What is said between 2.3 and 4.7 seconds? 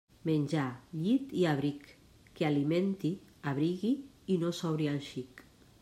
que alimenti, abrigui i no